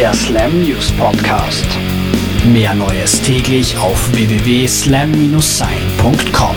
Der 0.00 0.14
Slam 0.14 0.62
News 0.62 0.90
Podcast. 0.92 1.66
Mehr 2.50 2.72
Neues 2.72 3.20
täglich 3.20 3.76
auf 3.76 4.10
www.slam-sein.com. 4.14 6.56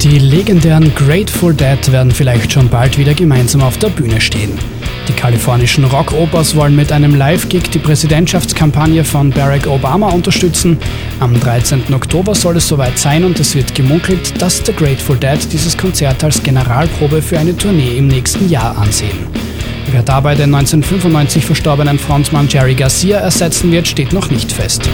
Die 0.00 0.18
legendären 0.18 0.92
Grateful 0.96 1.54
Dead 1.54 1.92
werden 1.92 2.10
vielleicht 2.10 2.52
schon 2.52 2.68
bald 2.68 2.98
wieder 2.98 3.14
gemeinsam 3.14 3.60
auf 3.60 3.78
der 3.78 3.90
Bühne 3.90 4.20
stehen. 4.20 4.58
Die 5.06 5.12
kalifornischen 5.12 5.84
Rock-Opers 5.84 6.56
wollen 6.56 6.74
mit 6.74 6.90
einem 6.90 7.14
Live-Gig 7.14 7.70
die 7.70 7.78
Präsidentschaftskampagne 7.78 9.04
von 9.04 9.30
Barack 9.30 9.68
Obama 9.68 10.10
unterstützen. 10.10 10.76
Am 11.20 11.38
13. 11.38 11.94
Oktober 11.94 12.34
soll 12.34 12.56
es 12.56 12.66
soweit 12.66 12.98
sein 12.98 13.22
und 13.22 13.38
es 13.38 13.54
wird 13.54 13.76
gemunkelt, 13.76 14.42
dass 14.42 14.66
The 14.66 14.72
Grateful 14.72 15.18
Dead 15.18 15.38
dieses 15.52 15.78
Konzert 15.78 16.24
als 16.24 16.42
Generalprobe 16.42 17.22
für 17.22 17.38
eine 17.38 17.56
Tournee 17.56 17.96
im 17.96 18.08
nächsten 18.08 18.50
Jahr 18.50 18.76
ansehen. 18.76 19.41
Wer 19.90 20.02
dabei 20.02 20.34
den 20.34 20.54
1995 20.54 21.44
verstorbenen 21.44 21.98
Frontmann 21.98 22.48
Jerry 22.48 22.74
Garcia 22.74 23.18
ersetzen 23.18 23.72
wird, 23.72 23.88
steht 23.88 24.12
noch 24.12 24.30
nicht 24.30 24.52
fest. 24.52 24.88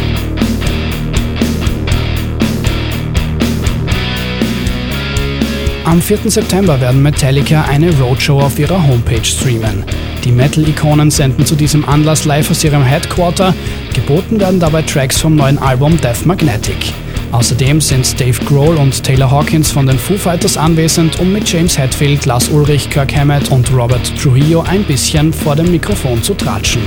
Am 5.85 6.03
4. 6.03 6.31
September 6.31 6.81
werden 6.81 7.03
Metallica 7.03 7.63
eine 7.63 7.91
Roadshow 7.99 8.41
auf 8.41 8.59
ihrer 8.59 8.87
Homepage 8.87 9.25
streamen. 9.25 9.85
Die 10.25 10.33
Metal-Ikonen 10.33 11.11
senden 11.11 11.47
zu 11.47 11.55
diesem 11.55 11.89
Anlass 11.89 12.27
live 12.27 12.51
aus 12.51 12.63
ihrem 12.63 12.83
Headquarter. 12.83 13.55
Geboten 13.95 14.39
werden 14.39 14.61
dabei 14.61 14.83
Tracks 14.83 15.19
vom 15.19 15.37
neuen 15.37 15.57
Album 15.57 15.99
Death 15.99 16.27
Magnetic. 16.27 16.93
Außerdem 17.31 17.81
sind 17.81 18.19
Dave 18.19 18.43
Grohl 18.47 18.77
und 18.77 19.03
Taylor 19.05 19.31
Hawkins 19.31 19.71
von 19.71 19.87
den 19.87 19.99
Foo 19.99 20.17
Fighters 20.17 20.57
anwesend, 20.57 21.21
um 21.21 21.33
mit 21.33 21.51
James 21.51 21.77
Hetfield, 21.77 22.25
Lars 22.25 22.49
Ulrich, 22.49 22.89
Kirk 22.89 23.15
Hammett 23.15 23.51
und 23.51 23.71
Robert 23.71 24.17
Trujillo 24.19 24.63
ein 24.63 24.83
bisschen 24.85 25.33
vor 25.33 25.55
dem 25.55 25.71
Mikrofon 25.71 26.23
zu 26.23 26.33
tratschen. 26.35 26.83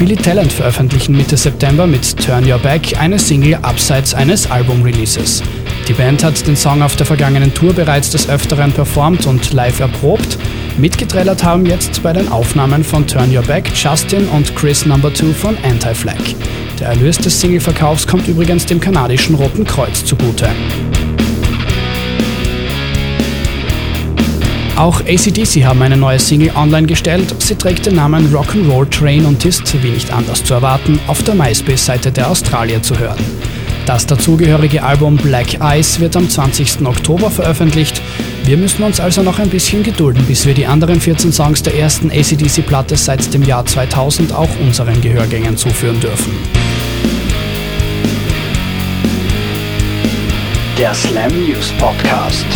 Billy 0.00 0.16
Talent 0.16 0.52
veröffentlichen 0.52 1.16
Mitte 1.16 1.36
September 1.36 1.86
mit 1.86 2.18
Turn 2.18 2.50
Your 2.50 2.58
Back 2.58 3.00
eine 3.00 3.18
Single 3.18 3.54
abseits 3.62 4.12
eines 4.12 4.50
Album-Releases. 4.50 5.42
Die 5.88 5.94
Band 5.94 6.24
hat 6.24 6.46
den 6.46 6.56
Song 6.56 6.82
auf 6.82 6.96
der 6.96 7.06
vergangenen 7.06 7.54
Tour 7.54 7.72
bereits 7.72 8.10
des 8.10 8.28
Öfteren 8.28 8.72
performt 8.72 9.26
und 9.26 9.52
live 9.52 9.80
erprobt. 9.80 10.36
Mitgetrellert 10.76 11.44
haben 11.44 11.64
jetzt 11.64 12.02
bei 12.02 12.12
den 12.12 12.28
Aufnahmen 12.28 12.82
von 12.82 13.06
Turn 13.06 13.34
Your 13.34 13.44
Back 13.44 13.70
Justin 13.74 14.26
und 14.28 14.54
Chris 14.56 14.84
Number 14.84 15.14
2 15.14 15.32
von 15.32 15.56
Anti-Flag. 15.62 16.34
Der 16.78 16.88
Erlös 16.88 17.16
des 17.16 17.40
Singleverkaufs 17.40 18.06
kommt 18.06 18.28
übrigens 18.28 18.66
dem 18.66 18.80
kanadischen 18.80 19.34
Roten 19.34 19.64
Kreuz 19.64 20.04
zugute. 20.04 20.48
Auch 24.76 25.00
ACDC 25.00 25.64
haben 25.64 25.80
eine 25.80 25.96
neue 25.96 26.18
Single 26.18 26.52
online 26.54 26.86
gestellt. 26.86 27.34
Sie 27.38 27.54
trägt 27.54 27.86
den 27.86 27.94
Namen 27.94 28.30
Rock'n'Roll 28.30 28.90
Train 28.90 29.24
und 29.24 29.42
ist, 29.46 29.82
wie 29.82 29.88
nicht 29.88 30.12
anders 30.12 30.44
zu 30.44 30.52
erwarten, 30.52 31.00
auf 31.06 31.22
der 31.22 31.34
MySpace-Seite 31.34 32.12
der 32.12 32.30
Australier 32.30 32.82
zu 32.82 32.98
hören. 32.98 33.24
Das 33.86 34.04
dazugehörige 34.04 34.82
Album 34.82 35.16
Black 35.16 35.60
Eyes 35.60 35.98
wird 35.98 36.14
am 36.14 36.28
20. 36.28 36.84
Oktober 36.84 37.30
veröffentlicht. 37.30 38.02
Wir 38.46 38.56
müssen 38.56 38.84
uns 38.84 39.00
also 39.00 39.22
noch 39.22 39.40
ein 39.40 39.50
bisschen 39.50 39.82
gedulden, 39.82 40.24
bis 40.24 40.46
wir 40.46 40.54
die 40.54 40.66
anderen 40.66 41.00
14 41.00 41.32
Songs 41.32 41.64
der 41.64 41.76
ersten 41.76 42.12
ACDC-Platte 42.12 42.96
seit 42.96 43.34
dem 43.34 43.42
Jahr 43.42 43.66
2000 43.66 44.32
auch 44.32 44.48
unseren 44.60 45.00
Gehörgängen 45.00 45.56
zuführen 45.56 45.98
dürfen. 45.98 46.32
Der 50.78 50.94
Slam 50.94 51.32
News 51.44 51.72
Podcast. 51.76 52.46